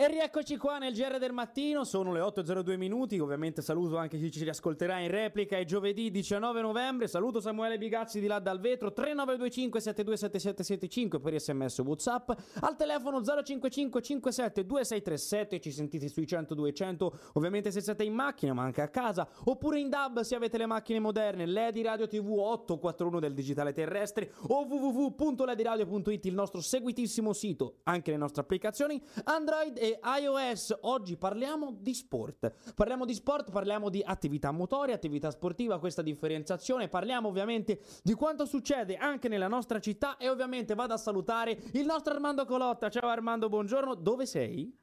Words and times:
E 0.00 0.08
rieccoci 0.08 0.56
qua 0.56 0.78
nel 0.78 0.94
GR 0.94 1.18
del 1.18 1.34
mattino, 1.34 1.84
sono 1.84 2.14
le 2.14 2.20
8.02 2.20 2.78
minuti, 2.78 3.18
ovviamente 3.18 3.60
saluto 3.60 3.98
anche 3.98 4.16
chi 4.16 4.30
ci 4.30 4.42
riascolterà 4.42 4.98
in 4.98 5.10
replica, 5.10 5.58
è 5.58 5.66
giovedì 5.66 6.10
19 6.10 6.62
novembre, 6.62 7.06
saluto 7.06 7.38
Samuele 7.38 7.76
Bigazzi 7.76 8.18
di 8.18 8.26
là 8.26 8.38
dal 8.38 8.60
vetro, 8.60 8.94
3925 8.94 9.78
727775 9.78 11.20
per 11.20 11.38
sms 11.38 11.78
whatsapp, 11.80 12.30
al 12.60 12.76
telefono 12.76 13.22
055 13.22 14.00
57 14.00 14.64
2637, 14.64 15.60
ci 15.60 15.70
sentite 15.70 16.08
sui 16.08 16.26
100 16.26 16.54
200, 16.54 17.18
ovviamente 17.34 17.70
se 17.70 17.82
siete 17.82 18.02
in 18.02 18.14
macchina 18.14 18.54
ma 18.54 18.62
anche 18.62 18.80
a 18.80 18.88
casa, 18.88 19.28
oppure 19.44 19.80
in 19.80 19.90
DAB 19.90 20.20
se 20.20 20.34
avete 20.34 20.56
le 20.56 20.64
macchine 20.64 20.98
moderne, 20.98 21.44
LED 21.44 21.76
Radio 21.84 22.06
TV 22.06 22.26
841 22.26 23.20
del 23.20 23.34
digitale 23.34 23.74
terrestre 23.74 24.32
o 24.48 24.64
www.lediradio.it 24.64 26.24
il 26.24 26.32
nostro 26.32 26.62
seguitissimo 26.62 27.34
sito, 27.34 27.80
anche 27.82 28.10
le 28.10 28.16
nostre 28.16 28.40
applicazioni, 28.40 28.98
Android 29.24 29.76
e 29.76 29.88
iOS. 30.02 30.78
Oggi 30.82 31.16
parliamo 31.16 31.72
di 31.72 31.94
sport. 31.94 32.74
Parliamo 32.74 33.04
di 33.04 33.14
sport, 33.14 33.50
parliamo 33.50 33.88
di 33.88 34.02
attività 34.04 34.50
motoria, 34.50 34.94
attività 34.94 35.30
sportiva, 35.30 35.78
questa 35.78 36.02
differenziazione. 36.02 36.88
Parliamo 36.88 37.28
ovviamente 37.28 37.80
di 38.02 38.14
quanto 38.14 38.44
succede 38.44 38.96
anche 38.96 39.28
nella 39.28 39.48
nostra 39.48 39.80
città 39.80 40.16
e 40.16 40.28
ovviamente 40.28 40.74
vado 40.74 40.94
a 40.94 40.98
salutare 40.98 41.58
il 41.72 41.86
nostro 41.86 42.12
Armando 42.12 42.44
Colotta. 42.44 42.88
Ciao 42.88 43.08
Armando, 43.08 43.48
buongiorno. 43.48 43.94
Dove 43.94 44.26
sei? 44.26 44.76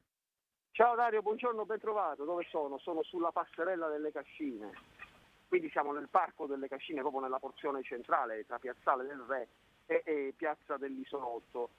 Ciao 0.72 0.94
Dario, 0.94 1.22
buongiorno, 1.22 1.64
ben 1.64 1.80
trovato. 1.80 2.24
Dove 2.24 2.46
sono? 2.50 2.78
Sono 2.78 3.02
sulla 3.02 3.32
passerella 3.32 3.88
delle 3.88 4.12
Cascine. 4.12 4.70
Quindi 5.48 5.70
siamo 5.70 5.92
nel 5.92 6.08
parco 6.08 6.46
delle 6.46 6.68
Cascine, 6.68 7.00
proprio 7.00 7.22
nella 7.22 7.38
porzione 7.38 7.82
centrale 7.82 8.44
tra 8.46 8.58
Piazzale 8.58 9.04
del 9.04 9.24
Re 9.26 9.48
e, 9.86 10.02
e 10.04 10.34
Piazza 10.36 10.76
dell'Isolotto 10.76 11.70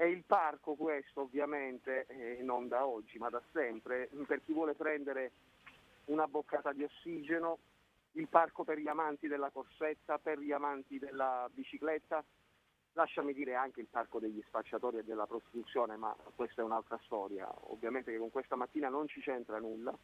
è 0.00 0.04
il 0.04 0.24
parco 0.24 0.76
questo 0.76 1.20
ovviamente, 1.20 2.06
eh, 2.06 2.42
non 2.42 2.68
da 2.68 2.86
oggi 2.86 3.18
ma 3.18 3.28
da 3.28 3.42
sempre, 3.52 4.08
per 4.26 4.40
chi 4.42 4.54
vuole 4.54 4.72
prendere 4.72 5.32
una 6.06 6.26
boccata 6.26 6.72
di 6.72 6.82
ossigeno, 6.82 7.58
il 8.12 8.26
parco 8.26 8.64
per 8.64 8.78
gli 8.78 8.88
amanti 8.88 9.28
della 9.28 9.50
corsetta, 9.50 10.16
per 10.16 10.38
gli 10.38 10.52
amanti 10.52 10.98
della 10.98 11.46
bicicletta, 11.52 12.24
lasciami 12.94 13.34
dire 13.34 13.54
anche 13.54 13.80
il 13.80 13.88
parco 13.90 14.18
degli 14.18 14.42
spacciatori 14.46 14.96
e 14.96 15.04
della 15.04 15.26
prostituzione, 15.26 15.96
ma 15.96 16.16
questa 16.34 16.62
è 16.62 16.64
un'altra 16.64 16.98
storia, 17.04 17.46
ovviamente 17.70 18.10
che 18.10 18.16
con 18.16 18.30
questa 18.30 18.56
mattina 18.56 18.88
non 18.88 19.06
ci 19.06 19.20
c'entra 19.20 19.58
nulla. 19.58 19.94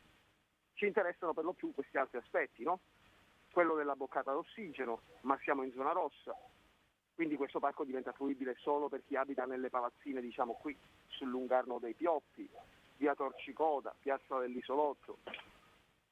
Ci 0.75 0.85
interessano 0.85 1.33
per 1.33 1.45
lo 1.45 1.55
più 1.55 1.73
questi 1.73 1.97
altri 1.97 2.19
aspetti, 2.19 2.65
no? 2.65 2.81
Quello 3.51 3.75
della 3.75 3.97
boccata 3.97 4.33
d'ossigeno, 4.33 5.01
ma 5.23 5.39
siamo 5.39 5.63
in 5.63 5.73
zona 5.73 5.93
rossa, 5.93 6.37
quindi 7.17 7.37
questo 7.37 7.61
parco 7.61 7.85
diventa 7.85 8.13
fruibile 8.13 8.57
solo 8.59 8.91
per 8.91 9.03
chi 9.07 9.17
abita 9.17 9.47
nelle 9.47 9.71
palazzine, 9.71 10.21
diciamo 10.21 10.53
qui 10.53 10.77
sul 11.07 11.29
Lungarno 11.29 11.79
dei 11.79 11.95
Pioppi, 11.95 12.47
via 12.99 13.15
Torcicoda, 13.15 13.95
piazza 13.99 14.39
dell'Isolotto. 14.39 15.17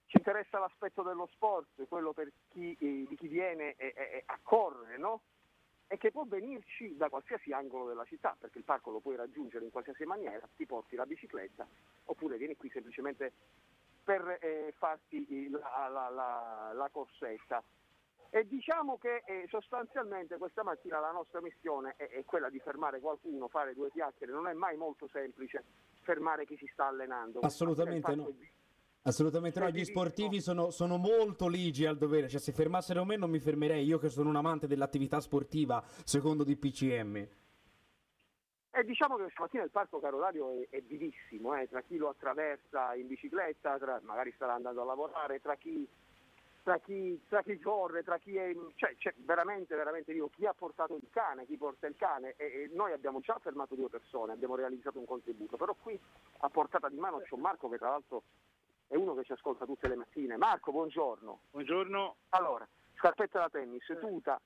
Ci 0.07 0.17
interessa 0.17 0.59
l'aspetto 0.59 1.03
dello 1.03 1.29
sport, 1.33 1.87
quello 1.89 2.15
per 2.15 2.33
chi, 2.49 2.75
eh, 2.81 3.05
di 3.07 3.17
chi 3.19 3.29
viene 3.29 3.75
eh, 3.77 3.93
eh, 3.95 4.23
a 4.25 4.39
correre, 4.43 4.97
no? 4.97 5.21
E 5.89 5.99
che 5.99 6.11
può 6.11 6.25
venirci 6.25 6.97
da 6.97 7.11
qualsiasi 7.11 7.53
angolo 7.53 7.87
della 7.87 8.07
città, 8.07 8.35
perché 8.41 8.57
il 8.57 8.65
parco 8.65 8.91
lo 8.91 9.01
puoi 9.01 9.17
raggiungere 9.17 9.67
in 9.67 9.71
qualsiasi 9.71 10.05
maniera, 10.05 10.49
ti 10.57 10.65
porti 10.65 10.97
la 10.97 11.05
bicicletta, 11.05 11.67
oppure 12.05 12.39
vieni 12.39 12.57
qui 12.57 12.71
semplicemente 12.71 13.31
per 14.03 14.39
eh, 14.41 14.73
farti 14.79 15.51
la, 15.51 15.89
la, 15.89 16.09
la, 16.09 16.71
la 16.73 16.89
corsetta. 16.91 17.63
E 18.35 18.49
diciamo 18.49 18.99
che 18.99 19.23
eh, 19.27 19.47
sostanzialmente 19.49 20.39
questa 20.39 20.65
mattina 20.65 20.99
la 20.99 21.13
nostra 21.13 21.41
missione 21.41 21.95
è, 21.97 22.09
è, 22.09 22.25
quella 22.25 22.51
di 22.51 22.59
fermare 22.59 22.99
qualcuno, 22.99 23.47
fare 23.47 23.75
due 23.75 23.93
chiacchiere, 23.93 24.33
non 24.33 24.49
è 24.49 24.53
mai 24.53 24.77
molto 24.77 25.07
semplice 25.07 25.63
fermare 26.01 26.45
chi 26.45 26.57
si 26.57 26.69
sta 26.73 26.89
allenando. 26.89 27.39
Assolutamente 27.39 28.13
no. 28.17 28.31
Di... 28.31 28.51
Assolutamente 29.03 29.61
no, 29.61 29.71
gli 29.71 29.85
sportivi 29.85 30.41
sono, 30.41 30.71
sono, 30.71 30.97
molto 30.97 31.47
ligi 31.47 31.87
al 31.87 31.97
dovere, 31.97 32.29
cioè 32.29 32.41
se 32.41 32.51
fermassero 32.51 33.05
me 33.05 33.15
non 33.15 33.31
mi 33.31 33.39
fermerei, 33.39 33.85
io 33.85 33.99
che 33.99 34.09
sono 34.09 34.31
un 34.31 34.37
amante 34.37 34.67
dell'attività 34.67 35.21
sportiva 35.21 35.81
secondo 36.03 36.43
DPCM. 36.43 37.17
E 38.73 38.83
diciamo 38.83 39.15
che 39.15 39.29
stamattina 39.31 39.63
il 39.63 39.71
parco 39.71 40.01
Carolario 40.01 40.51
è, 40.51 40.67
è 40.71 40.83
vivissimo, 40.83 41.55
eh, 41.55 41.69
tra 41.69 41.83
chi 41.83 41.97
lo 41.99 42.09
attraversa 42.09 42.97
in 42.97 43.07
bicicletta, 43.07 43.79
tra, 43.79 44.01
magari 44.03 44.33
starà 44.33 44.55
andando 44.55 44.83
a 44.83 44.87
lavorare, 44.87 45.41
tra 45.41 45.55
chi 45.55 45.89
tra 46.65 46.79
chi, 46.79 47.23
tra 47.29 47.43
chi, 47.43 47.61
corre, 47.61 48.03
tra 48.03 48.19
chi 48.19 48.37
è. 48.37 48.53
Cioè, 48.75 48.97
cioè, 48.97 49.15
veramente, 49.19 49.77
veramente 49.77 50.13
dico, 50.13 50.31
chi 50.31 50.47
ha 50.47 50.55
portato 50.55 50.97
il 50.97 51.07
cane, 51.11 51.45
chi 51.45 51.57
porta 51.59 51.87
il 51.87 51.95
cane. 51.95 52.35
E, 52.37 52.45
e, 52.45 52.71
noi 52.73 52.93
abbiamo 52.93 53.21
già 53.21 53.39
fermato 53.39 53.75
due 53.75 53.91
persone, 53.91 54.33
abbiamo 54.33 54.57
realizzato 54.57 54.99
un 54.99 55.05
contributo, 55.05 55.57
però 55.57 55.75
qui 55.75 56.01
a 56.39 56.49
portata 56.49 56.89
di 56.89 56.97
mano 56.97 57.21
c'è 57.21 57.35
un 57.35 57.41
Marco 57.41 57.69
che 57.69 57.77
tra 57.77 57.91
l'altro 57.91 58.23
è 58.89 58.97
uno 58.97 59.15
che 59.15 59.25
ci 59.25 59.33
ascolta 59.33 59.67
tutte 59.67 59.89
le 59.89 59.95
mattine. 59.95 60.39
Marco, 60.39 60.73
buongiorno. 60.73 61.41
Buongiorno. 61.51 62.17
Allora, 62.31 62.67
scarpetta 62.97 63.41
da 63.41 63.51
tennis, 63.51 63.85
tuta, 64.01 64.41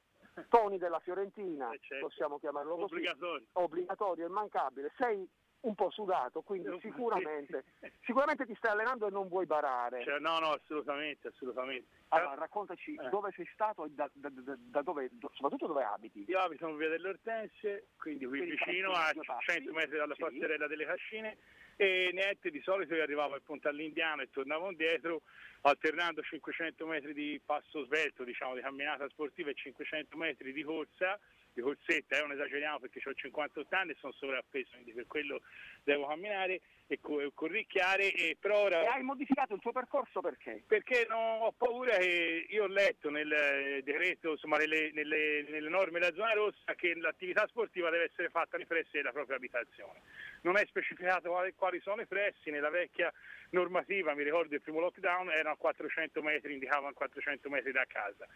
Toni 0.48 0.76
della 0.76 0.98
Fiorentina, 0.98 1.70
eh 1.70 1.78
certo. 1.80 2.06
possiamo 2.06 2.38
chiamarlo 2.38 2.74
così. 2.74 2.94
Obbligatorio. 2.94 3.46
Obbligatorio, 3.52 4.26
immancabile. 4.26 4.92
Sei 4.96 5.28
un 5.60 5.74
po' 5.74 5.90
sudato, 5.90 6.42
quindi 6.42 6.68
sicuramente, 6.80 7.64
sicuramente 8.04 8.46
ti 8.46 8.54
stai 8.56 8.72
allenando 8.72 9.06
e 9.06 9.10
non 9.10 9.28
vuoi 9.28 9.46
barare. 9.46 10.02
Cioè, 10.04 10.18
no, 10.18 10.38
no, 10.38 10.52
assolutamente, 10.52 11.28
assolutamente. 11.28 11.86
Allora, 12.08 12.34
raccontaci 12.34 12.94
eh. 12.94 13.08
dove 13.08 13.32
sei 13.34 13.48
stato 13.52 13.84
e 13.84 13.90
da, 13.90 14.08
da, 14.12 14.28
da, 14.30 14.56
da 14.56 14.82
dove, 14.82 15.10
soprattutto 15.32 15.66
dove 15.66 15.82
abiti. 15.82 16.24
Io 16.28 16.38
abito 16.38 16.68
in 16.68 16.76
via 16.76 16.88
delle 16.88 17.08
Ortense, 17.08 17.88
quindi 17.96 18.24
qui 18.26 18.38
quindi 18.38 18.56
vicino 18.56 18.92
a 18.92 19.12
100 19.12 19.72
metri 19.72 19.96
dalla 19.96 20.14
sì. 20.14 20.20
passerella 20.20 20.66
delle 20.68 20.86
Cascine 20.86 21.36
e 21.80 22.10
niente, 22.12 22.50
di 22.50 22.60
solito 22.60 22.94
io 22.94 23.04
arrivavo 23.04 23.34
al 23.34 23.42
Ponte 23.42 23.68
all'Indiano 23.68 24.22
e 24.22 24.30
tornavo 24.30 24.68
indietro 24.68 25.22
alternando 25.62 26.22
500 26.22 26.86
metri 26.86 27.12
di 27.14 27.40
passo 27.44 27.84
svelto, 27.84 28.24
diciamo 28.24 28.54
di 28.54 28.60
camminata 28.60 29.08
sportiva 29.08 29.50
e 29.50 29.54
500 29.54 30.16
metri 30.16 30.52
di 30.52 30.62
corsa 30.62 31.18
di 31.58 31.62
corsetta, 31.62 32.16
eh, 32.16 32.20
non 32.20 32.32
esageriamo 32.32 32.78
perché 32.78 33.00
ho 33.04 33.12
58 33.12 33.74
anni 33.74 33.90
e 33.90 33.96
sono 33.98 34.12
sovrappeso, 34.12 34.70
quindi 34.72 34.92
per 34.92 35.06
quello 35.06 35.40
devo 35.82 36.06
camminare 36.06 36.60
e 36.86 37.00
co- 37.00 37.30
corricchiare. 37.34 38.12
E, 38.12 38.36
però 38.38 38.62
ora... 38.62 38.82
e 38.82 38.86
hai 38.86 39.02
modificato 39.02 39.54
il 39.54 39.60
tuo 39.60 39.72
percorso 39.72 40.20
perché? 40.20 40.62
Perché 40.66 41.06
non 41.08 41.42
ho 41.42 41.52
paura 41.52 41.96
che 41.96 42.46
io 42.48 42.64
ho 42.64 42.68
letto 42.68 43.10
nel 43.10 43.82
decreto, 43.82 44.32
insomma 44.32 44.56
nelle, 44.56 44.90
nelle, 44.92 45.44
nelle 45.48 45.68
norme 45.68 45.98
della 45.98 46.14
zona 46.14 46.32
rossa 46.32 46.74
che 46.76 46.94
l'attività 46.94 47.46
sportiva 47.48 47.90
deve 47.90 48.04
essere 48.04 48.28
fatta 48.28 48.56
nei 48.56 48.66
pressi 48.66 48.92
della 48.92 49.12
propria 49.12 49.36
abitazione. 49.36 50.00
Non 50.42 50.56
è 50.56 50.64
specificato 50.66 51.30
quali, 51.30 51.52
quali 51.54 51.80
sono 51.80 52.02
i 52.02 52.06
pressi, 52.06 52.50
nella 52.50 52.70
vecchia 52.70 53.12
normativa, 53.50 54.14
mi 54.14 54.22
ricordo 54.22 54.54
il 54.54 54.60
primo 54.60 54.80
lockdown, 54.80 55.30
erano 55.30 55.54
a 55.54 55.56
400 55.56 56.22
metri, 56.22 56.52
indicavano 56.52 56.92
400 56.92 57.48
metri 57.48 57.72
da 57.72 57.84
casa 57.88 58.26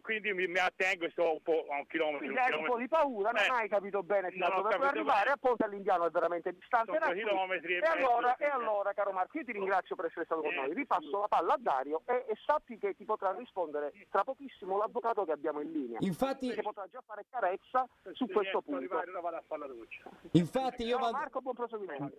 quindi 0.00 0.32
mi, 0.32 0.46
mi, 0.46 0.58
attengo 0.58 1.04
e 1.04 1.10
sto 1.10 1.32
un 1.32 1.42
po' 1.42 1.66
a 1.70 1.78
un 1.78 1.86
chilometro. 1.86 2.18
Quindi 2.18 2.38
hai 2.38 2.52
un 2.52 2.64
po' 2.64 2.76
di 2.76 2.88
paura, 2.88 3.30
non 3.30 3.42
eh, 3.42 3.48
hai 3.48 3.68
capito 3.68 4.02
bene 4.02 4.30
fino 4.30 4.46
a 4.46 4.54
dove 4.54 4.74
puoi 4.76 4.88
arrivare, 4.88 5.30
a 5.30 5.36
Ponte 5.36 5.64
all'Indiano 5.64 6.06
è 6.06 6.10
veramente 6.10 6.52
distante 6.52 6.98
da 6.98 7.12
chilometri 7.12 7.74
e, 7.74 7.78
e, 7.78 7.86
allora, 7.86 8.36
e 8.36 8.46
allora, 8.46 8.92
caro 8.92 9.12
Marco, 9.12 9.38
io 9.38 9.44
ti 9.44 9.52
ringrazio 9.52 9.96
per 9.96 10.06
essere 10.06 10.24
stato 10.24 10.40
con 10.40 10.54
noi, 10.54 10.72
ripasso 10.74 11.20
la 11.20 11.28
palla 11.28 11.54
a 11.54 11.58
Dario 11.58 12.02
e, 12.06 12.24
e, 12.28 12.34
sappi 12.44 12.78
che 12.78 12.94
ti 12.94 13.04
potrà 13.04 13.32
rispondere 13.32 13.92
tra 14.10 14.24
pochissimo 14.24 14.76
l'avvocato 14.78 15.24
che 15.24 15.32
abbiamo 15.32 15.60
in 15.60 15.72
linea. 15.72 15.98
Infatti... 16.00 16.50
Che 16.50 16.62
potrà 16.62 16.86
già 16.90 17.02
fare 17.06 17.24
carezza 17.28 17.86
su 18.12 18.26
questo 18.26 18.62
punto. 18.62 18.96
Arrivare, 18.96 19.10
vado 19.10 19.36
a 19.36 19.42
fare 19.46 19.60
la 19.60 19.66
doccia. 19.66 20.02
Infatti 20.32 20.84
io 20.84 20.98
vado... 20.98 21.12
Marco, 21.12 21.40
buon 21.40 21.54
proseguimento. 21.54 22.12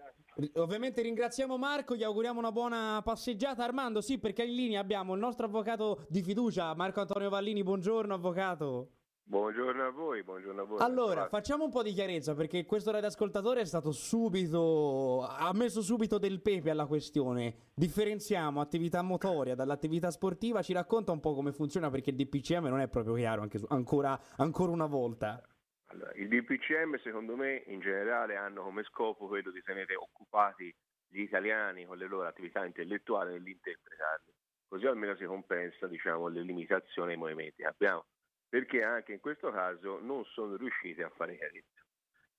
Ovviamente 0.55 1.01
ringraziamo 1.01 1.57
Marco, 1.57 1.95
gli 1.95 2.03
auguriamo 2.03 2.39
una 2.39 2.51
buona 2.51 3.01
passeggiata. 3.03 3.63
Armando, 3.63 4.01
sì, 4.01 4.19
perché 4.19 4.43
in 4.43 4.55
linea 4.55 4.79
abbiamo 4.79 5.13
il 5.13 5.19
nostro 5.19 5.45
avvocato 5.45 6.05
di 6.09 6.21
fiducia, 6.21 6.73
Marco 6.75 6.99
Antonio 6.99 7.29
Vallini, 7.29 7.54
buongiorno 7.63 8.13
avvocato. 8.13 8.89
Buongiorno 9.27 9.87
a 9.87 9.89
voi, 9.89 10.21
buongiorno 10.21 10.61
a 10.61 10.65
voi. 10.65 10.79
Allora, 10.81 11.27
facciamo 11.29 11.63
un 11.63 11.71
po' 11.71 11.81
di 11.81 11.93
chiarezza 11.93 12.35
perché 12.35 12.63
questo 12.63 12.91
radioascoltatore 12.91 13.61
è 13.61 13.65
stato 13.65 13.91
subito, 13.91 15.25
ha 15.27 15.51
messo 15.51 15.81
subito 15.81 16.19
del 16.19 16.41
pepe 16.41 16.69
alla 16.69 16.85
questione. 16.85 17.71
Differenziamo 17.73 18.61
attività 18.61 19.01
motoria 19.01 19.55
dall'attività 19.55 20.11
sportiva, 20.11 20.61
ci 20.61 20.73
racconta 20.73 21.11
un 21.11 21.19
po' 21.21 21.33
come 21.33 21.53
funziona 21.53 21.89
perché 21.89 22.11
il 22.11 22.17
DPCM 22.17 22.67
non 22.67 22.81
è 22.81 22.87
proprio 22.87 23.15
chiaro 23.15 23.41
anche 23.41 23.57
su, 23.57 23.65
ancora, 23.69 24.19
ancora 24.37 24.71
una 24.71 24.85
volta. 24.85 25.41
Allora, 25.85 26.11
il 26.13 26.27
DPCM 26.27 26.99
secondo 27.01 27.35
me 27.35 27.63
in 27.65 27.79
generale 27.79 28.35
hanno 28.35 28.61
come 28.61 28.83
scopo 28.83 29.25
quello 29.25 29.49
di 29.49 29.63
tenere 29.63 29.95
occupati 29.95 30.71
gli 31.07 31.21
italiani 31.21 31.85
con 31.85 31.97
le 31.97 32.05
loro 32.05 32.27
attività 32.27 32.63
intellettuali 32.63 33.31
nell'interpretarli 33.31 34.34
così 34.75 34.87
almeno 34.87 35.15
si 35.15 35.23
compensa 35.23 35.87
diciamo, 35.87 36.27
le 36.27 36.41
limitazioni 36.41 37.13
ai 37.13 37.17
movimenti 37.17 37.61
che 37.61 37.67
abbiamo, 37.67 38.07
perché 38.49 38.83
anche 38.83 39.13
in 39.13 39.21
questo 39.21 39.49
caso 39.49 39.99
non 39.99 40.25
sono 40.25 40.57
riusciti 40.57 41.01
a 41.01 41.09
fare 41.09 41.37
chiarezza. 41.37 41.81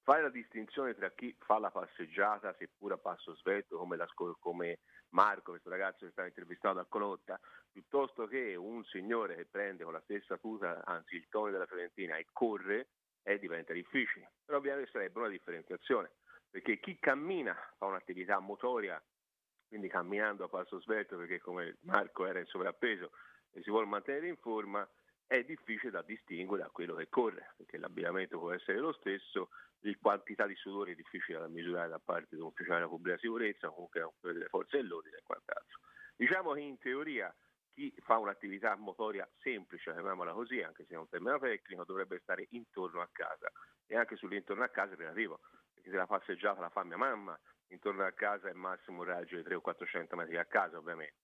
Fare 0.02 0.22
la 0.22 0.28
distinzione 0.28 0.94
tra 0.94 1.10
chi 1.12 1.34
fa 1.40 1.58
la 1.58 1.70
passeggiata, 1.70 2.54
seppur 2.58 2.92
a 2.92 2.98
passo 2.98 3.34
svelto, 3.36 3.78
come, 3.78 3.96
la, 3.96 4.06
come 4.38 4.80
Marco, 5.10 5.52
questo 5.52 5.70
ragazzo 5.70 6.04
che 6.04 6.12
stava 6.12 6.28
intervistato 6.28 6.78
a 6.78 6.84
Colotta, 6.84 7.40
piuttosto 7.72 8.26
che 8.26 8.54
un 8.54 8.84
signore 8.84 9.34
che 9.34 9.46
prende 9.46 9.84
con 9.84 9.94
la 9.94 10.02
stessa 10.02 10.36
tuta, 10.36 10.84
anzi 10.84 11.16
il 11.16 11.26
tono 11.30 11.50
della 11.50 11.66
Fiorentina, 11.66 12.16
e 12.18 12.26
corre, 12.32 12.88
eh, 13.22 13.38
diventa 13.38 13.72
difficile. 13.72 14.32
Però 14.44 14.58
ovviamente 14.58 14.90
sarebbe 14.90 15.18
una 15.18 15.28
differenziazione. 15.28 16.12
perché 16.50 16.78
chi 16.80 16.98
cammina 16.98 17.54
fa 17.76 17.86
un'attività 17.86 18.38
motoria, 18.38 19.02
quindi 19.68 19.88
camminando 19.88 20.44
a 20.44 20.48
passo 20.48 20.80
svelto 20.80 21.16
perché 21.16 21.40
come 21.40 21.76
Marco 21.82 22.26
era 22.26 22.38
in 22.38 22.46
sovrappeso 22.46 23.10
e 23.52 23.62
si 23.62 23.70
vuole 23.70 23.86
mantenere 23.86 24.28
in 24.28 24.36
forma, 24.36 24.88
è 25.26 25.42
difficile 25.42 25.90
da 25.90 26.02
distinguere 26.02 26.62
da 26.62 26.70
quello 26.70 26.94
che 26.94 27.08
corre, 27.08 27.54
perché 27.56 27.78
l'abbigliamento 27.78 28.38
può 28.38 28.52
essere 28.52 28.78
lo 28.78 28.92
stesso, 28.92 29.50
la 29.80 29.92
quantità 30.00 30.46
di 30.46 30.54
sudore 30.54 30.92
è 30.92 30.94
difficile 30.94 31.38
da 31.38 31.48
misurare 31.48 31.88
da 31.88 31.98
parte 31.98 32.36
di 32.36 32.40
un 32.40 32.48
ufficiale 32.48 32.78
della 32.78 32.88
pubblica 32.88 33.18
sicurezza, 33.18 33.68
comunque 33.68 34.12
delle 34.20 34.46
forze 34.46 34.76
dell'ordine 34.76 35.16
e 35.16 35.22
quant'altro. 35.22 35.80
Diciamo 36.14 36.52
che 36.52 36.60
in 36.60 36.78
teoria 36.78 37.34
chi 37.72 37.92
fa 38.02 38.16
un'attività 38.16 38.74
motoria 38.76 39.28
semplice, 39.40 39.92
chiamiamola 39.92 40.32
così, 40.32 40.62
anche 40.62 40.84
se 40.86 40.94
è 40.94 40.96
un 40.96 41.08
termine 41.08 41.38
tecnico, 41.38 41.84
dovrebbe 41.84 42.18
stare 42.20 42.46
intorno 42.50 43.00
a 43.00 43.08
casa 43.12 43.50
e 43.86 43.96
anche 43.96 44.16
sull'intorno 44.16 44.64
a 44.64 44.68
casa 44.68 44.94
è 44.94 44.96
relativo, 44.96 45.40
perché 45.74 45.90
se 45.90 45.96
la 45.96 46.06
passeggiata 46.06 46.60
la 46.60 46.70
fa 46.70 46.84
mia 46.84 46.96
mamma, 46.96 47.38
intorno 47.68 48.04
a 48.04 48.12
casa 48.12 48.48
è 48.48 48.52
massimo 48.52 48.98
un 48.98 49.04
raggio 49.04 49.36
di 49.36 49.42
300 49.42 49.56
o 49.56 49.60
400 49.60 50.16
metri 50.16 50.36
a 50.36 50.44
casa 50.44 50.78
ovviamente, 50.78 51.16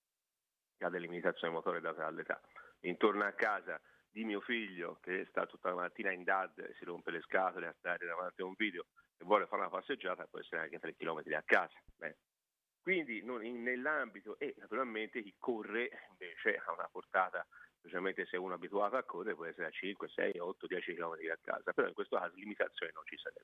che 0.77 0.85
ha 0.85 0.89
delle 0.89 1.07
limitazioni 1.07 1.53
motorie 1.53 1.81
date 1.81 2.01
dall'età. 2.01 2.41
Intorno 2.81 3.25
a 3.25 3.33
casa 3.33 3.81
di 4.11 4.25
mio 4.25 4.41
figlio 4.41 4.99
che 5.01 5.25
sta 5.31 5.47
tutta 5.47 5.71
la 5.71 5.77
mattina 5.77 6.13
in 6.13 6.23
DAD 6.23 6.59
e 6.59 6.75
si 6.79 6.85
rompe 6.85 7.11
le 7.11 7.23
scatole 7.23 7.67
a 7.67 7.75
stare 7.79 8.05
davanti 8.07 8.43
a 8.43 8.45
un 8.45 8.55
video 8.57 8.87
e 9.17 9.25
vuole 9.25 9.47
fare 9.47 9.63
una 9.63 9.71
passeggiata 9.71 10.27
può 10.27 10.39
essere 10.39 10.63
anche 10.63 10.79
3 10.79 10.95
km 10.97 11.23
a 11.35 11.43
casa. 11.45 11.81
Beh. 11.97 12.17
Quindi 12.83 13.23
non, 13.23 13.45
in, 13.45 13.63
nell'ambito 13.63 14.39
e 14.39 14.55
naturalmente 14.59 15.23
chi 15.23 15.35
corre 15.39 15.89
invece 16.11 16.57
ha 16.57 16.73
una 16.73 16.89
portata, 16.91 17.47
specialmente 17.79 18.27
se 18.27 18.37
uno 18.37 18.53
è 18.53 18.57
abituato 18.57 18.97
a 18.97 19.05
correre, 19.05 19.37
può 19.37 19.47
essere 19.47 19.69
a 19.69 19.71
5, 19.71 20.09
6, 20.09 20.39
8, 20.39 20.67
10 20.67 20.95
km 20.95 21.13
a 21.33 21.39
casa, 21.41 21.73
però 21.73 21.87
in 21.87 21.95
questo 21.95 22.17
caso 22.17 22.35
limitazioni 22.35 22.93
non 22.93 23.05
ci 23.07 23.17
sarebbe. 23.17 23.42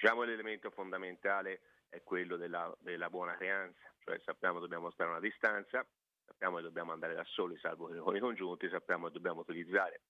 Diciamo 0.00 0.22
l'elemento 0.22 0.70
fondamentale 0.70 1.60
è 1.88 2.04
quello 2.04 2.36
della, 2.36 2.72
della 2.78 3.10
buona 3.10 3.36
creanza, 3.36 3.80
cioè 3.98 4.16
sappiamo 4.20 4.54
che 4.54 4.60
dobbiamo 4.60 4.92
stare 4.92 5.08
a 5.08 5.12
una 5.14 5.20
distanza, 5.20 5.84
sappiamo 6.24 6.58
che 6.58 6.62
dobbiamo 6.62 6.92
andare 6.92 7.14
da 7.14 7.24
soli, 7.24 7.58
salvo 7.58 7.88
con 7.88 8.14
i 8.14 8.20
congiunti, 8.20 8.68
sappiamo 8.68 9.08
che 9.08 9.14
dobbiamo 9.14 9.40
utilizzare, 9.40 10.02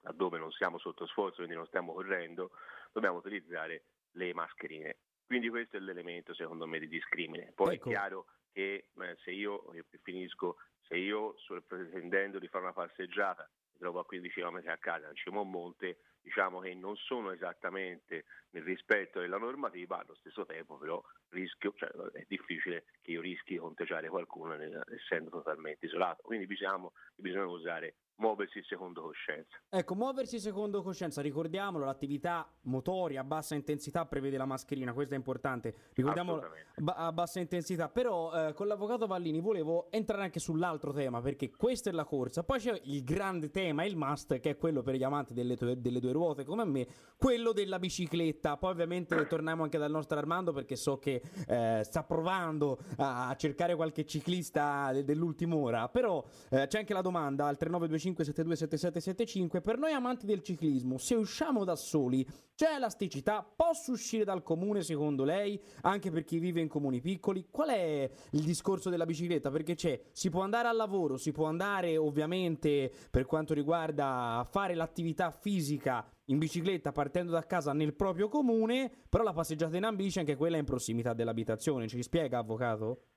laddove 0.00 0.38
non 0.38 0.50
siamo 0.50 0.78
sotto 0.78 1.06
sforzo, 1.06 1.36
quindi 1.36 1.54
non 1.54 1.66
stiamo 1.66 1.92
correndo, 1.92 2.50
dobbiamo 2.90 3.18
utilizzare 3.18 3.84
le 4.14 4.34
mascherine. 4.34 4.96
Quindi 5.24 5.48
questo 5.48 5.76
è 5.76 5.78
l'elemento 5.80 6.34
secondo 6.34 6.66
me 6.66 6.80
di 6.80 6.88
discrimine. 6.88 7.52
Poi 7.54 7.76
ecco. 7.76 7.88
è 7.88 7.92
chiaro 7.92 8.26
che 8.50 8.88
eh, 8.92 9.16
se 9.22 9.30
io, 9.30 9.72
io 9.74 9.84
finisco, 10.02 10.56
se 10.88 10.96
io 10.96 11.38
sto 11.38 11.62
pretendendo 11.64 12.40
di 12.40 12.48
fare 12.48 12.64
una 12.64 12.72
passeggiata, 12.72 13.48
trovo 13.80 14.00
a 14.00 14.04
15 14.04 14.40
km 14.40 14.62
a 14.66 14.76
casa 14.76 15.08
in 15.08 15.16
cima 15.16 15.38
a 15.38 15.40
un 15.40 15.50
monte, 15.50 15.98
diciamo 16.20 16.60
che 16.60 16.74
non 16.74 16.94
sono 16.96 17.32
esattamente 17.32 18.26
nel 18.50 18.62
rispetto 18.62 19.20
della 19.20 19.38
normativa, 19.38 19.98
allo 19.98 20.14
stesso 20.14 20.44
tempo 20.44 20.76
però 20.76 21.02
rischio, 21.30 21.72
cioè 21.76 21.88
è 21.88 22.24
difficile 22.28 22.84
che 23.00 23.12
io 23.12 23.22
rischi 23.22 23.54
di 23.54 23.58
contagiare 23.58 24.08
qualcuno 24.08 24.54
essendo 24.94 25.30
totalmente 25.30 25.86
isolato. 25.86 26.22
Quindi 26.22 26.46
diciamo 26.46 26.92
bisogna 27.16 27.46
usare 27.46 27.94
muoversi 28.20 28.62
secondo 28.62 29.02
coscienza. 29.02 29.58
Ecco, 29.68 29.94
muoversi 29.94 30.38
secondo 30.38 30.82
coscienza, 30.82 31.20
ricordiamolo, 31.22 31.86
l'attività 31.86 32.48
motoria 32.62 33.22
a 33.22 33.24
bassa 33.24 33.54
intensità 33.54 34.04
prevede 34.06 34.36
la 34.36 34.44
mascherina, 34.44 34.92
questo 34.92 35.14
è 35.14 35.16
importante, 35.16 35.74
ricordiamolo 35.94 36.42
a 36.84 37.12
bassa 37.12 37.40
intensità, 37.40 37.88
però 37.88 38.48
eh, 38.48 38.52
con 38.52 38.66
l'avvocato 38.66 39.06
Vallini 39.06 39.40
volevo 39.40 39.90
entrare 39.90 40.22
anche 40.22 40.38
sull'altro 40.38 40.92
tema, 40.92 41.20
perché 41.20 41.50
questa 41.50 41.90
è 41.90 41.92
la 41.92 42.04
corsa, 42.04 42.44
poi 42.44 42.58
c'è 42.60 42.78
il 42.84 43.02
grande 43.02 43.50
tema, 43.50 43.84
il 43.84 43.96
must, 43.96 44.38
che 44.38 44.50
è 44.50 44.56
quello 44.56 44.82
per 44.82 44.94
gli 44.94 45.02
amanti 45.02 45.32
delle, 45.32 45.56
delle 45.56 45.98
due 45.98 46.12
ruote 46.12 46.44
come 46.44 46.64
me, 46.64 46.86
quello 47.16 47.52
della 47.52 47.78
bicicletta, 47.78 48.58
poi 48.58 48.70
ovviamente 48.70 49.16
torniamo 49.26 49.62
anche 49.62 49.78
dal 49.78 49.90
nostro 49.90 50.18
Armando 50.18 50.52
perché 50.52 50.76
so 50.76 50.98
che 50.98 51.22
eh, 51.48 51.80
sta 51.84 52.04
provando 52.04 52.78
a 52.96 53.34
cercare 53.36 53.74
qualche 53.74 54.04
ciclista 54.04 54.92
dell'ultima 54.92 55.56
ora, 55.56 55.88
però 55.88 56.22
eh, 56.50 56.66
c'è 56.66 56.78
anche 56.78 56.92
la 56.92 57.00
domanda 57.00 57.46
al 57.46 57.56
3925 57.56 58.09
335 58.14 59.60
per 59.60 59.78
noi 59.78 59.92
amanti 59.92 60.26
del 60.26 60.42
ciclismo, 60.42 60.98
se 60.98 61.14
usciamo 61.14 61.64
da 61.64 61.76
soli, 61.76 62.26
c'è 62.54 62.74
elasticità? 62.74 63.42
Posso 63.42 63.92
uscire 63.92 64.24
dal 64.24 64.42
comune 64.42 64.82
secondo 64.82 65.24
lei? 65.24 65.60
Anche 65.82 66.10
per 66.10 66.24
chi 66.24 66.38
vive 66.38 66.60
in 66.60 66.68
comuni 66.68 67.00
piccoli? 67.00 67.46
Qual 67.50 67.68
è 67.68 68.10
il 68.30 68.42
discorso 68.42 68.90
della 68.90 69.06
bicicletta? 69.06 69.50
Perché 69.50 69.74
c'è, 69.74 70.00
si 70.12 70.30
può 70.30 70.42
andare 70.42 70.68
al 70.68 70.76
lavoro, 70.76 71.16
si 71.16 71.32
può 71.32 71.46
andare 71.46 71.96
ovviamente 71.96 72.90
per 73.10 73.26
quanto 73.26 73.54
riguarda 73.54 74.46
fare 74.48 74.74
l'attività 74.74 75.30
fisica 75.30 76.06
in 76.26 76.38
bicicletta 76.38 76.92
partendo 76.92 77.32
da 77.32 77.44
casa 77.44 77.72
nel 77.72 77.94
proprio 77.94 78.28
comune, 78.28 78.90
però 79.08 79.22
la 79.24 79.32
passeggiata 79.32 79.76
in 79.76 79.84
ambici 79.84 80.18
anche 80.18 80.36
quella 80.36 80.56
è 80.56 80.60
in 80.60 80.64
prossimità 80.64 81.12
dell'abitazione. 81.12 81.88
Ci 81.88 82.02
spiega, 82.02 82.38
avvocato? 82.38 83.09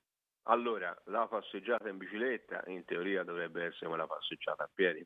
Allora, 0.46 0.94
la 1.06 1.26
passeggiata 1.26 1.88
in 1.88 1.96
bicicletta 1.96 2.64
in 2.66 2.84
teoria 2.84 3.22
dovrebbe 3.22 3.64
essere 3.64 3.90
una 3.90 4.06
passeggiata 4.06 4.64
a 4.64 4.70
piedi, 4.72 5.02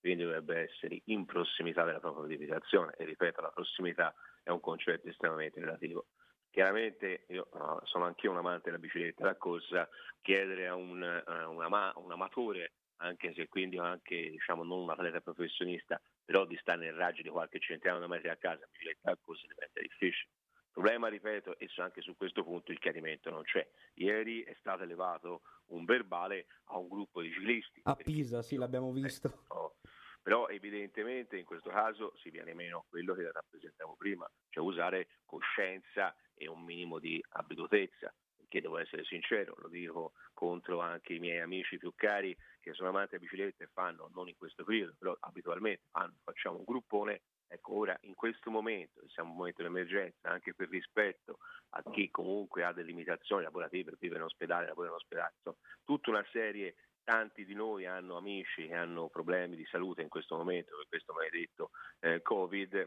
quindi 0.00 0.22
dovrebbe 0.22 0.60
essere 0.60 1.02
in 1.06 1.26
prossimità 1.26 1.84
della 1.84 2.00
propria 2.00 2.34
abitazione 2.34 2.94
e 2.96 3.04
ripeto, 3.04 3.42
la 3.42 3.50
prossimità 3.50 4.14
è 4.42 4.48
un 4.48 4.60
concetto 4.60 5.06
estremamente 5.08 5.60
relativo. 5.60 6.06
Chiaramente 6.50 7.26
io 7.28 7.48
uh, 7.52 7.84
sono 7.84 8.06
anch'io 8.06 8.30
un 8.30 8.38
amante 8.38 8.70
della 8.70 8.78
bicicletta 8.78 9.24
da 9.24 9.36
corsa, 9.36 9.86
chiedere 10.22 10.66
a 10.66 10.74
un, 10.74 11.02
uh, 11.02 11.50
un, 11.50 11.62
ama- 11.62 11.92
un 11.96 12.10
amatore, 12.10 12.72
anche 12.96 13.34
se 13.34 13.46
quindi 13.46 13.78
anche 13.78 14.30
diciamo, 14.30 14.64
non 14.64 14.80
un 14.80 14.90
atleta 14.90 15.20
professionista, 15.20 16.00
però 16.24 16.46
di 16.46 16.56
stare 16.56 16.78
nel 16.78 16.94
raggio 16.94 17.20
di 17.20 17.28
qualche 17.28 17.60
centinaio 17.60 18.00
di 18.00 18.06
metri 18.06 18.30
a 18.30 18.36
casa 18.36 18.64
in 18.64 18.70
bicicletta 18.70 19.10
da 19.10 19.18
corsa 19.20 19.46
diventa 19.46 19.80
difficile 19.82 20.30
problema, 20.78 21.08
ripeto, 21.08 21.58
e 21.58 21.68
anche 21.78 22.02
su 22.02 22.16
questo 22.16 22.44
punto 22.44 22.70
il 22.70 22.78
chiarimento 22.78 23.30
non 23.30 23.42
c'è. 23.42 23.68
Ieri 23.94 24.44
è 24.44 24.54
stato 24.60 24.84
elevato 24.84 25.42
un 25.70 25.84
verbale 25.84 26.46
a 26.66 26.78
un 26.78 26.86
gruppo 26.86 27.20
di 27.20 27.32
ciclisti. 27.32 27.80
A 27.82 27.96
Pisa, 27.96 28.42
sì, 28.42 28.56
l'abbiamo 28.56 28.92
visto. 28.92 29.26
Eh, 29.28 29.54
no. 29.54 29.74
Però 30.22 30.46
evidentemente 30.46 31.36
in 31.36 31.44
questo 31.44 31.70
caso 31.70 32.12
si 32.18 32.30
viene 32.30 32.54
meno 32.54 32.84
quello 32.88 33.14
che 33.14 33.28
rappresentavo 33.32 33.96
prima, 33.96 34.30
cioè 34.50 34.62
usare 34.62 35.08
coscienza 35.24 36.14
e 36.34 36.46
un 36.46 36.62
minimo 36.62 37.00
di 37.00 37.20
abitutezza 37.30 38.14
che 38.46 38.60
devo 38.60 38.78
essere 38.78 39.04
sincero, 39.04 39.54
lo 39.58 39.68
dico 39.68 40.12
contro 40.32 40.80
anche 40.80 41.12
i 41.14 41.18
miei 41.18 41.40
amici 41.40 41.76
più 41.76 41.92
cari 41.94 42.36
che 42.60 42.72
sono 42.72 42.90
amanti 42.90 43.16
a 43.16 43.18
biciclette 43.18 43.64
e 43.64 43.68
fanno, 43.72 44.10
non 44.14 44.28
in 44.28 44.36
questo 44.36 44.64
periodo, 44.64 44.94
però 44.96 45.16
abitualmente 45.20 45.82
fanno, 45.90 46.14
facciamo 46.22 46.58
un 46.58 46.64
gruppone 46.64 47.22
Ecco, 47.50 47.74
ora 47.76 47.96
in 48.02 48.14
questo 48.14 48.50
momento, 48.50 49.02
siamo 49.08 49.30
in 49.30 49.34
un 49.34 49.38
momento 49.40 49.62
di 49.62 49.68
emergenza, 49.68 50.28
anche 50.28 50.54
per 50.54 50.68
rispetto 50.68 51.38
a 51.70 51.82
chi 51.90 52.10
comunque 52.10 52.62
ha 52.62 52.72
delle 52.72 52.88
limitazioni 52.88 53.42
lavorative 53.42 53.90
per 53.90 53.98
vivere 53.98 54.20
in 54.20 54.26
ospedale, 54.26 54.66
lavorare 54.66 54.92
in 54.92 55.00
ospedale, 55.00 55.32
insomma, 55.36 55.56
tutta 55.84 56.10
una 56.10 56.26
serie, 56.30 56.74
tanti 57.04 57.46
di 57.46 57.54
noi 57.54 57.86
hanno 57.86 58.18
amici 58.18 58.66
che 58.66 58.74
hanno 58.74 59.08
problemi 59.08 59.56
di 59.56 59.64
salute 59.64 60.02
in 60.02 60.08
questo 60.08 60.36
momento, 60.36 60.76
per 60.76 60.88
questo 60.88 61.14
maledetto 61.14 61.70
eh, 62.00 62.20
Covid, 62.20 62.86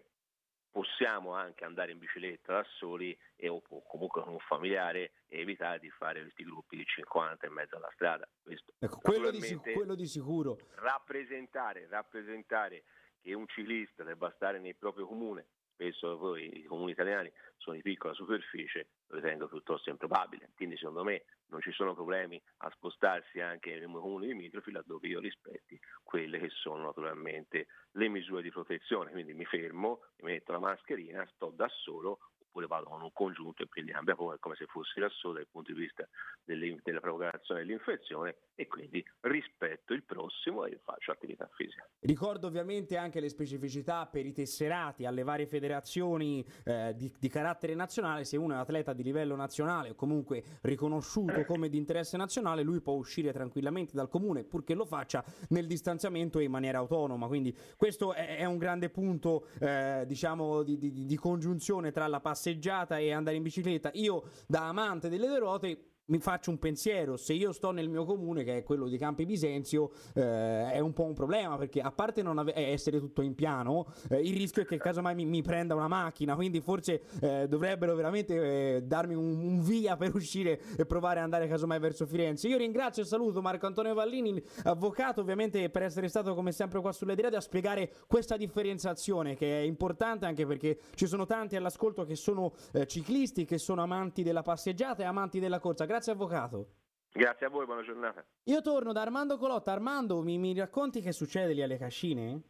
possiamo 0.71 1.33
anche 1.33 1.65
andare 1.65 1.91
in 1.91 1.97
bicicletta 1.97 2.53
da 2.53 2.65
soli 2.77 3.17
e, 3.35 3.49
o 3.49 3.61
comunque 3.61 4.21
con 4.21 4.31
un 4.31 4.39
familiare 4.39 5.11
e 5.27 5.41
evitare 5.41 5.79
di 5.79 5.89
fare 5.89 6.21
questi 6.21 6.43
gruppi 6.43 6.77
di 6.77 6.85
50 6.85 7.45
in 7.45 7.53
mezzo 7.53 7.75
alla 7.75 7.91
strada. 7.93 8.27
Questo, 8.41 8.73
ecco, 8.79 8.99
quello 8.99 9.31
di, 9.31 9.41
sic- 9.41 9.73
quello 9.73 9.95
di 9.95 10.05
sicuro. 10.05 10.57
Rappresentare, 10.75 11.87
rappresentare 11.89 12.83
che 13.21 13.33
un 13.33 13.47
ciclista 13.47 14.03
debba 14.03 14.31
stare 14.35 14.59
nel 14.59 14.75
proprio 14.75 15.05
comune, 15.05 15.47
spesso 15.73 16.17
poi 16.17 16.59
i 16.59 16.63
comuni 16.63 16.91
italiani 16.91 17.31
sono 17.57 17.75
di 17.75 17.81
piccola 17.81 18.13
superficie, 18.13 18.87
lo 19.07 19.15
ritengo 19.15 19.47
piuttosto 19.47 19.89
improbabile. 19.89 20.49
Quindi 20.55 20.77
secondo 20.77 21.03
me 21.03 21.23
non 21.47 21.61
ci 21.61 21.71
sono 21.71 21.93
problemi 21.93 22.41
a 22.57 22.71
spostarsi 22.71 23.39
anche 23.39 23.77
nei 23.77 23.91
comuni 23.91 24.27
limitrofi 24.27 24.71
laddove 24.71 25.07
io 25.07 25.19
rispetti 25.19 25.79
quelle 26.03 26.39
che 26.39 26.49
sono 26.49 26.83
naturalmente 26.83 27.67
le 27.91 28.07
misure 28.07 28.41
di 28.41 28.49
protezione. 28.49 29.11
Quindi 29.11 29.33
mi 29.33 29.45
fermo, 29.45 30.01
mi 30.17 30.31
metto 30.31 30.51
la 30.51 30.59
mascherina, 30.59 31.27
sto 31.33 31.49
da 31.49 31.67
solo 31.67 32.19
oppure 32.61 32.67
vado 32.67 32.85
con 32.85 33.01
un 33.01 33.11
congiunto 33.13 33.63
e 33.63 33.67
quindi 33.67 33.91
cambia 33.91 34.15
poi 34.15 34.37
come 34.39 34.55
se 34.55 34.65
fossi 34.65 34.99
da 34.99 35.09
solo 35.09 35.35
dal 35.35 35.47
punto 35.49 35.71
di 35.71 35.79
vista 35.79 36.07
della 36.43 36.99
propagazione 36.99 37.61
dell'infezione 37.61 38.35
e 38.55 38.67
quindi 38.67 39.03
rispetto 39.21 39.93
il 39.93 40.03
prossimo 40.03 40.65
e 40.65 40.79
faccio 40.83 41.11
attività 41.11 41.49
fisica. 41.53 41.87
Ricordo 41.99 42.47
ovviamente 42.47 42.97
anche 42.97 43.19
le 43.19 43.29
specificità 43.29 44.05
per 44.05 44.25
i 44.25 44.33
tesserati 44.33 45.05
alle 45.05 45.23
varie 45.23 45.47
federazioni 45.47 46.45
eh, 46.65 46.93
di, 46.95 47.11
di, 47.17 47.29
carattere 47.29 47.73
nazionale, 47.75 48.25
se 48.25 48.37
uno 48.37 48.53
è 48.53 48.57
atleta 48.57 48.93
di 48.93 49.03
livello 49.03 49.35
nazionale 49.35 49.91
o 49.91 49.95
comunque 49.95 50.43
riconosciuto 50.61 51.45
come 51.45 51.69
di 51.69 51.77
interesse 51.77 52.17
nazionale, 52.17 52.63
lui 52.63 52.81
può 52.81 52.93
uscire 52.93 53.31
tranquillamente 53.31 53.93
dal 53.93 54.09
comune 54.09 54.43
purché 54.43 54.73
lo 54.73 54.85
faccia 54.85 55.23
nel 55.49 55.67
distanziamento 55.67 56.39
e 56.39 56.43
in 56.43 56.51
maniera 56.51 56.79
autonoma, 56.79 57.27
quindi 57.27 57.55
questo 57.77 58.13
è, 58.13 58.37
è 58.37 58.45
un 58.45 58.57
grande 58.57 58.89
punto 58.89 59.47
eh, 59.59 60.03
diciamo 60.05 60.63
di, 60.63 60.77
di, 60.77 61.05
di 61.05 61.15
congiunzione 61.15 61.91
tra 61.91 62.07
la 62.07 62.19
passeggiata 62.51 62.97
e 62.97 63.11
andare 63.11 63.37
in 63.37 63.43
bicicletta. 63.43 63.91
Io, 63.93 64.23
da 64.45 64.67
amante 64.67 65.09
delle 65.09 65.27
due 65.27 65.39
ruote, 65.39 65.90
mi 66.05 66.19
faccio 66.19 66.49
un 66.49 66.59
pensiero, 66.59 67.15
se 67.15 67.33
io 67.33 67.51
sto 67.51 67.71
nel 67.71 67.87
mio 67.87 68.03
comune, 68.03 68.43
che 68.43 68.57
è 68.57 68.63
quello 68.63 68.87
di 68.87 68.97
Campi 68.97 69.25
Bisenzio, 69.25 69.91
eh, 70.13 70.71
è 70.71 70.79
un 70.79 70.93
po' 70.93 71.03
un 71.03 71.13
problema, 71.13 71.57
perché 71.57 71.79
a 71.79 71.91
parte 71.91 72.21
non 72.21 72.37
ave- 72.37 72.53
essere 72.55 72.99
tutto 72.99 73.21
in 73.21 73.33
piano, 73.35 73.93
eh, 74.09 74.19
il 74.19 74.35
rischio 74.35 74.63
è 74.63 74.65
che 74.65 74.77
casomai 74.77 75.15
mi, 75.15 75.25
mi 75.25 75.41
prenda 75.41 75.73
una 75.73 75.87
macchina, 75.87 76.35
quindi 76.35 76.59
forse 76.59 77.01
eh, 77.21 77.47
dovrebbero 77.47 77.95
veramente 77.95 78.75
eh, 78.75 78.81
darmi 78.83 79.15
un, 79.15 79.41
un, 79.41 79.61
via 79.61 79.95
per 79.95 80.13
uscire 80.15 80.59
e 80.75 80.85
provare 80.85 81.19
ad 81.19 81.25
andare 81.25 81.47
casomai 81.47 81.79
verso 81.79 82.05
Firenze. 82.05 82.47
Io 82.47 82.57
ringrazio 82.57 83.03
e 83.03 83.05
saluto 83.05 83.41
Marco 83.41 83.67
Antonio 83.67 83.93
Vallini, 83.93 84.41
avvocato 84.63 85.21
ovviamente 85.21 85.69
per 85.69 85.83
essere 85.83 86.09
stato 86.09 86.33
come 86.33 86.51
sempre 86.51 86.81
qua 86.81 86.91
sulle 86.91 87.15
dirette 87.15 87.37
a 87.37 87.41
spiegare 87.41 87.91
questa 88.07 88.35
differenziazione 88.35 89.35
che 89.35 89.61
è 89.61 89.63
importante 89.63 90.25
anche 90.25 90.45
perché 90.45 90.77
ci 90.95 91.05
sono 91.07 91.25
tanti 91.25 91.55
all'ascolto 91.55 92.03
che 92.05 92.15
sono 92.15 92.53
eh, 92.73 92.85
ciclisti, 92.85 93.45
che 93.45 93.57
sono 93.57 93.81
amanti 93.81 94.23
della 94.23 94.41
passeggiata 94.41 95.03
e 95.03 95.05
amanti 95.05 95.39
della 95.39 95.59
corsa. 95.59 95.85
Grazie 95.91 96.13
avvocato. 96.13 96.67
Grazie 97.11 97.47
a 97.47 97.49
voi, 97.49 97.65
buona 97.65 97.81
giornata. 97.81 98.23
Io 98.43 98.61
torno 98.61 98.93
da 98.93 99.01
Armando 99.01 99.37
Colotta. 99.37 99.73
Armando, 99.73 100.21
mi, 100.21 100.37
mi 100.37 100.57
racconti 100.57 101.01
che 101.01 101.11
succede 101.11 101.51
lì 101.51 101.61
alle 101.61 101.77
cascine? 101.77 102.41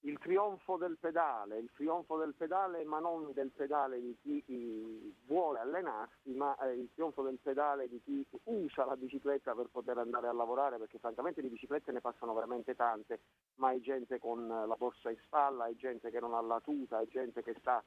Il 0.00 0.18
trionfo 0.18 0.76
del 0.76 0.98
pedale, 1.00 1.56
il 1.56 1.70
trionfo 1.72 2.18
del 2.18 2.34
pedale, 2.34 2.84
ma 2.84 2.98
non 2.98 3.32
del 3.32 3.52
pedale 3.52 4.02
di 4.02 4.18
chi 4.20 5.14
vuole 5.24 5.60
allenarsi, 5.60 6.34
ma 6.34 6.54
eh, 6.58 6.74
il 6.74 6.90
trionfo 6.92 7.22
del 7.22 7.38
pedale 7.42 7.88
di 7.88 8.02
chi 8.04 8.26
usa 8.44 8.84
la 8.84 8.96
bicicletta 8.96 9.54
per 9.54 9.68
poter 9.72 9.96
andare 9.96 10.28
a 10.28 10.34
lavorare, 10.34 10.76
perché 10.76 10.98
francamente 10.98 11.40
di 11.40 11.48
biciclette 11.48 11.90
ne 11.90 12.02
passano 12.02 12.34
veramente 12.34 12.74
tante, 12.74 13.20
ma 13.54 13.72
è 13.72 13.80
gente 13.80 14.18
con 14.18 14.46
la 14.46 14.76
borsa 14.76 15.08
in 15.08 15.18
spalla, 15.24 15.68
è 15.68 15.74
gente 15.74 16.10
che 16.10 16.20
non 16.20 16.34
ha 16.34 16.42
la 16.42 16.60
tuta, 16.60 17.00
è 17.00 17.06
gente 17.06 17.42
che 17.42 17.56
sta 17.60 17.82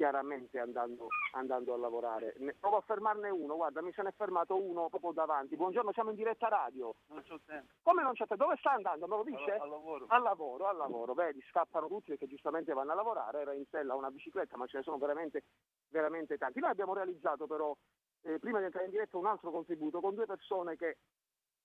chiaramente 0.00 0.58
andando, 0.58 1.08
andando, 1.32 1.74
a 1.74 1.76
lavorare. 1.76 2.34
provo 2.58 2.78
a 2.78 2.80
fermarne 2.80 3.28
uno, 3.28 3.56
guarda, 3.56 3.82
mi 3.82 3.92
se 3.92 4.00
ne 4.00 4.08
è 4.08 4.12
fermato 4.16 4.56
uno 4.56 4.88
proprio 4.88 5.12
davanti. 5.12 5.56
Buongiorno, 5.56 5.92
siamo 5.92 6.08
in 6.08 6.16
diretta 6.16 6.48
radio. 6.48 6.94
Non 7.08 7.22
c'ho 7.22 7.38
tempo. 7.44 7.74
Come 7.82 8.02
non 8.02 8.14
c'è 8.14 8.26
tempo? 8.26 8.44
Dove 8.44 8.56
sta 8.60 8.70
andando? 8.72 9.06
Me 9.06 9.16
lo 9.16 9.24
dice? 9.24 9.52
Al, 9.56 9.60
al 9.60 9.68
lavoro. 9.68 10.06
Al 10.08 10.22
lavoro, 10.22 10.68
al 10.68 10.76
lavoro. 10.78 11.12
Vedi, 11.12 11.44
scappano 11.50 11.86
tutti 11.86 12.08
perché 12.08 12.26
giustamente 12.28 12.72
vanno 12.72 12.92
a 12.92 12.94
lavorare. 12.94 13.40
Era 13.42 13.52
in 13.52 13.66
sella 13.70 13.94
una 13.94 14.10
bicicletta, 14.10 14.56
ma 14.56 14.66
ce 14.66 14.78
ne 14.78 14.84
sono 14.84 14.96
veramente, 14.96 15.44
veramente 15.88 16.38
tanti. 16.38 16.60
Noi 16.60 16.70
abbiamo 16.70 16.94
realizzato 16.94 17.46
però, 17.46 17.76
eh, 18.22 18.38
prima 18.38 18.58
di 18.58 18.64
entrare 18.64 18.86
in 18.86 18.92
diretta, 18.92 19.18
un 19.18 19.26
altro 19.26 19.50
contributo 19.50 20.00
con 20.00 20.14
due 20.14 20.24
persone 20.24 20.76
che 20.76 20.96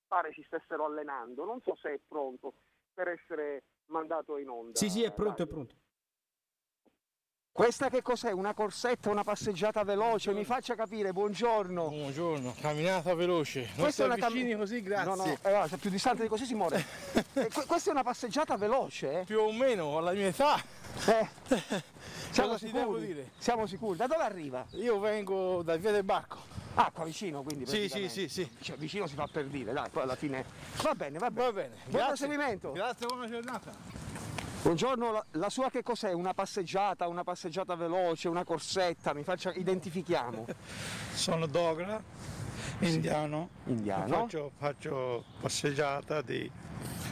pare 0.06 0.34
si 0.34 0.44
stessero 0.44 0.84
allenando. 0.84 1.46
Non 1.46 1.62
so 1.62 1.74
se 1.76 1.94
è 1.94 2.00
pronto 2.06 2.54
per 2.94 3.08
essere 3.08 3.64
mandato 3.86 4.38
in 4.38 4.50
onda. 4.50 4.78
Sì, 4.78 4.90
sì, 4.90 5.04
è 5.04 5.14
pronto, 5.14 5.38
Dai. 5.38 5.46
è 5.46 5.48
pronto. 5.48 5.76
Questa 7.56 7.88
che 7.88 8.02
cos'è? 8.02 8.32
Una 8.32 8.54
corsetta, 8.54 9.10
una 9.10 9.24
passeggiata 9.24 9.82
veloce? 9.86 10.34
Mi 10.34 10.44
faccia 10.44 10.76
capire, 10.76 11.14
buongiorno. 11.14 11.88
Buongiorno, 11.88 12.54
camminata 12.60 13.16
veloce. 13.16 13.62
Non 13.62 13.84
questa 13.84 14.04
è 14.04 14.06
una 14.08 14.16
vicini 14.16 14.50
cam... 14.50 14.60
così, 14.60 14.82
grazie. 14.82 15.16
No, 15.16 15.16
no, 15.16 15.64
eh, 15.64 15.68
se 15.70 15.78
più 15.78 15.90
distante 15.90 16.24
di 16.24 16.28
così 16.28 16.46
si 16.46 16.54
muore. 16.54 16.86
eh, 17.32 17.50
questa 17.66 17.92
è 17.92 17.94
una 17.94 18.04
passeggiata 18.04 18.58
veloce? 18.58 19.22
Eh? 19.22 19.24
Più 19.24 19.40
o 19.40 19.54
meno, 19.54 19.98
alla 19.98 20.12
mia 20.12 20.28
età. 20.28 20.62
Eh. 21.08 21.30
Siamo 22.32 22.58
sicuri? 22.58 23.32
Siamo 23.38 23.66
sicuri. 23.68 23.96
Da 23.96 24.08
dove 24.08 24.24
arriva? 24.24 24.66
Io 24.72 25.00
vengo 25.00 25.62
dal 25.64 25.80
via 25.80 25.92
del 25.92 26.04
barco. 26.04 26.40
Ah, 26.74 26.92
qua 26.94 27.06
vicino 27.06 27.42
quindi? 27.42 27.66
Sì, 27.66 27.88
sì, 27.88 28.10
sì, 28.10 28.28
sì. 28.28 28.50
Cioè, 28.60 28.76
vicino 28.76 29.08
si 29.08 29.16
fa 29.16 29.30
per 29.32 29.46
dire, 29.46 29.72
dai, 29.72 29.88
poi 29.90 30.04
alla 30.04 30.18
fine... 30.18 30.44
Va 30.82 30.94
bene, 30.94 31.20
va 31.20 31.32
bene. 31.32 31.46
Va 31.46 31.54
bene. 31.54 31.76
Buon 31.86 32.06
proseguimento. 32.08 32.74
Grazie, 32.74 33.06
buona 33.06 33.30
giornata. 33.30 34.05
Buongiorno, 34.66 35.12
la, 35.12 35.26
la, 35.34 35.50
sua 35.52 35.70
che 35.70 35.84
cos'è? 35.84 36.12
Una 36.12 36.34
passeggiata, 36.34 37.08
una 37.08 37.24
passeggiata 37.24 37.76
veloce, 37.76 38.30
una 38.30 38.44
corsetta? 38.44 39.14
Mi 39.14 39.22
faccia, 39.22 39.54
identifichiamo. 39.54 40.48
Sono 41.14 41.46
Dogra, 41.46 42.02
indiano. 42.80 43.50
Indiano. 43.66 44.08
Faccio, 44.08 44.52
faccio, 44.58 45.24
passeggiata 45.40 46.24
di 46.24 46.50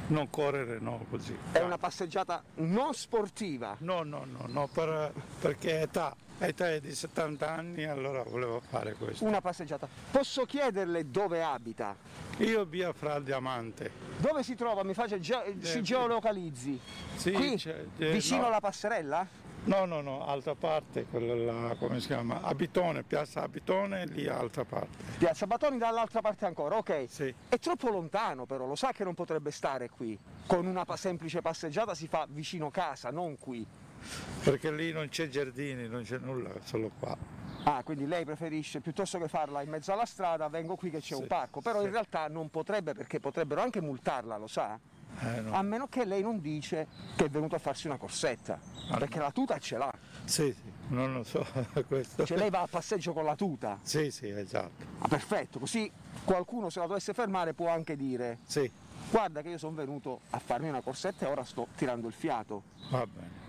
non 0.08 0.30
correre, 0.30 0.80
no, 0.80 1.06
così. 1.10 1.36
È 1.52 1.60
una 1.60 1.78
passeggiata 1.78 2.44
non 2.56 2.94
sportiva? 2.94 3.76
No, 3.80 4.04
no, 4.04 4.26
no, 4.26 4.46
no 4.48 4.68
per, 4.68 5.14
perché 5.40 5.82
età. 5.82 6.16
Età 6.40 6.72
è 6.72 6.82
di 6.82 6.94
70 6.94 7.50
anni, 7.50 7.86
allora 7.86 8.24
volevo 8.24 8.60
fare 8.60 8.96
questo. 8.96 9.24
Una 9.24 9.40
passeggiata. 9.40 9.88
Posso 10.12 10.46
chiederle 10.46 11.10
dove 11.10 11.42
abita? 11.42 11.96
Io 12.40 12.66
via 12.66 12.92
fra 12.92 13.20
Diamante. 13.20 13.90
Dove 14.18 14.44
si 14.44 14.56
trova? 14.56 14.84
Mi 14.84 14.94
faccia, 14.94 15.18
ge- 15.20 15.56
si 15.62 15.82
geolocalizzi? 15.82 16.80
Sì, 17.16 17.32
Qui? 17.32 17.62
vicino 17.98 18.42
no. 18.42 18.48
alla 18.48 18.60
passerella? 18.60 19.26
No, 19.66 19.86
no, 19.86 20.02
no, 20.02 20.26
altra 20.26 20.56
parte, 20.56 21.06
quella 21.06 21.36
là, 21.36 21.76
come 21.76 22.02
si 22.02 22.08
chiama? 22.08 22.42
Abitone, 22.42 23.04
piazza 23.04 23.44
Abitone, 23.44 24.06
lì 24.08 24.28
altra 24.28 24.66
parte. 24.66 24.98
Piazza 25.18 25.48
Batoni 25.48 25.78
dall'altra 25.78 26.20
parte 26.20 26.46
ancora, 26.46 26.76
ok. 26.76 27.06
Sì. 27.08 27.34
È 27.48 27.58
troppo 27.60 27.90
lontano 27.90 28.46
però, 28.46 28.66
lo 28.66 28.76
sa 28.76 28.92
che 28.92 29.06
non 29.06 29.14
potrebbe 29.14 29.52
stare 29.52 29.90
qui. 29.90 30.20
Con 30.46 30.66
una 30.66 30.86
semplice 30.98 31.42
passeggiata 31.42 31.96
si 31.96 32.10
fa 32.10 32.28
vicino 32.30 32.70
casa, 32.72 33.10
non 33.10 33.38
qui. 33.38 33.66
Perché 34.44 34.70
lì 34.70 34.92
non 34.92 35.08
c'è 35.08 35.30
giardini, 35.30 35.88
non 35.88 36.04
c'è 36.04 36.18
nulla, 36.18 36.52
solo 36.64 36.92
qua. 37.00 37.16
Ah, 37.64 37.82
quindi 37.84 38.06
lei 38.06 38.26
preferisce 38.26 38.82
piuttosto 38.82 39.18
che 39.18 39.30
farla 39.30 39.62
in 39.62 39.70
mezzo 39.70 39.94
alla 39.94 40.06
strada, 40.06 40.50
vengo 40.50 40.76
qui 40.76 40.90
che 40.90 41.00
c'è 41.00 41.16
sì, 41.16 41.22
un 41.22 41.28
parco, 41.28 41.62
però 41.62 41.80
sì. 41.80 41.86
in 41.86 41.92
realtà 41.92 42.28
non 42.28 42.50
potrebbe 42.50 42.94
perché 42.94 43.22
potrebbero 43.22 43.62
anche 43.62 43.80
multarla, 43.80 44.36
lo 44.36 44.48
sa? 44.48 44.78
Eh, 45.20 45.42
no. 45.42 45.54
A 45.54 45.62
meno 45.62 45.88
che 45.88 46.06
lei 46.06 46.22
non 46.22 46.42
dice 46.42 46.88
che 47.16 47.26
è 47.26 47.30
venuto 47.30 47.56
a 47.56 47.60
farsi 47.60 47.88
una 47.88 47.98
corsetta, 47.98 48.60
ah, 48.90 48.98
perché 48.98 49.20
la 49.20 49.32
tuta 49.32 49.58
ce 49.60 49.78
l'ha. 49.78 49.94
Sì, 50.26 50.54
sì, 50.54 50.72
non 50.88 51.14
lo 51.14 51.24
so 51.24 51.46
questo. 51.88 52.26
Cioè 52.26 52.38
lei 52.38 52.50
va 52.50 52.62
a 52.62 52.68
passeggio 52.68 53.14
con 53.14 53.26
la 53.26 53.36
tuta? 53.36 53.80
Sì, 53.84 54.12
sì, 54.12 54.28
esatto. 54.30 54.86
Ah, 55.00 55.08
perfetto, 55.08 55.60
così 55.60 55.92
qualcuno 56.24 56.70
se 56.70 56.80
la 56.80 56.88
dovesse 56.88 57.14
fermare 57.14 57.54
può 57.54 57.70
anche 57.70 57.96
dire 57.96 58.40
sì. 58.46 58.70
guarda 59.10 59.42
che 59.42 59.50
io 59.50 59.58
sono 59.58 59.76
venuto 59.76 60.22
a 60.32 60.40
farmi 60.40 60.70
una 60.70 60.82
corsetta 60.82 61.26
e 61.26 61.30
ora 61.30 61.44
sto 61.44 61.68
tirando 61.76 62.08
il 62.08 62.14
fiato. 62.14 62.64
Va 62.90 63.06
bene. 63.06 63.42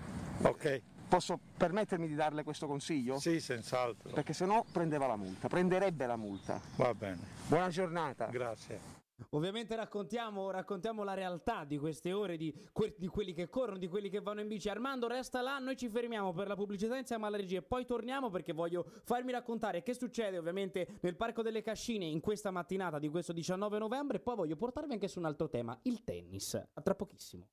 Ok. 0.42 0.82
Posso 1.06 1.38
permettermi 1.56 2.08
di 2.08 2.14
darle 2.14 2.42
questo 2.42 2.66
consiglio? 2.66 3.18
Sì, 3.20 3.38
senz'altro. 3.38 4.10
Perché 4.10 4.32
se 4.32 4.46
no 4.46 4.64
prendeva 4.72 5.06
la 5.06 5.16
multa, 5.16 5.48
prenderebbe 5.48 6.06
la 6.06 6.16
multa. 6.16 6.60
Va 6.76 6.92
bene. 6.94 7.20
Buona 7.46 7.68
giornata. 7.68 8.26
Grazie. 8.26 9.02
Ovviamente 9.30 9.76
raccontiamo, 9.76 10.50
raccontiamo, 10.50 11.04
la 11.04 11.14
realtà 11.14 11.64
di 11.64 11.78
queste 11.78 12.12
ore, 12.12 12.36
di, 12.36 12.52
que- 12.72 12.94
di, 12.98 13.06
quelli 13.06 13.32
che 13.32 13.48
corrono, 13.48 13.78
di 13.78 13.88
quelli 13.88 14.08
che 14.08 14.20
vanno 14.20 14.40
in 14.40 14.48
bici. 14.48 14.68
Armando 14.68 15.06
resta 15.06 15.40
là, 15.40 15.58
noi 15.58 15.76
ci 15.76 15.88
fermiamo 15.88 16.32
per 16.32 16.48
la 16.48 16.56
pubblicità 16.56 16.96
insieme 16.96 17.26
alla 17.26 17.36
regia 17.36 17.58
e 17.58 17.62
poi 17.62 17.84
torniamo 17.84 18.30
perché 18.30 18.52
voglio 18.52 18.84
farmi 19.04 19.32
raccontare 19.32 19.82
che 19.82 19.94
succede 19.94 20.38
ovviamente 20.38 20.98
nel 21.00 21.16
Parco 21.16 21.42
delle 21.42 21.62
Cascine 21.62 22.04
in 22.04 22.20
questa 22.20 22.50
mattinata 22.50 22.98
di 22.98 23.08
questo 23.08 23.32
19 23.32 23.78
novembre 23.78 24.18
e 24.18 24.20
poi 24.20 24.36
voglio 24.36 24.56
portarvi 24.56 24.92
anche 24.92 25.08
su 25.08 25.18
un 25.20 25.26
altro 25.26 25.48
tema, 25.48 25.78
il 25.82 26.02
tennis. 26.02 26.54
A 26.54 26.80
tra 26.80 26.94
pochissimo. 26.94 27.48